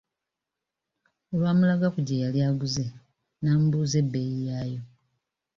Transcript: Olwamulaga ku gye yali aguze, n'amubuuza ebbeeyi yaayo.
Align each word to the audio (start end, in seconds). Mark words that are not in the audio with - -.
Olwamulaga 1.31 1.87
ku 1.93 1.99
gye 2.07 2.21
yali 2.23 2.39
aguze, 2.49 2.85
n'amubuuza 3.41 3.95
ebbeeyi 4.03 4.39
yaayo. 4.47 4.81